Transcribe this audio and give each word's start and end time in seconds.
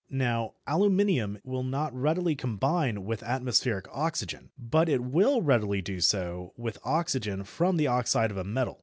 Now 0.09 0.55
aluminium 0.65 1.37
will 1.43 1.61
not 1.61 1.93
readily 1.93 2.33
combine 2.33 3.03
with 3.05 3.21
atmospheric 3.21 3.85
oxygen, 3.91 4.49
but 4.57 4.89
it 4.89 5.03
will 5.03 5.43
readily 5.43 5.83
do 5.83 5.99
so 5.99 6.53
with 6.57 6.79
oxygen 6.83 7.43
from 7.43 7.77
the 7.77 7.85
oxide 7.85 8.31
of 8.31 8.37
a 8.37 8.43
metal. 8.43 8.79